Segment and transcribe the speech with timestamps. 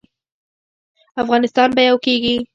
[1.21, 2.35] افغانستان به یو کیږي؟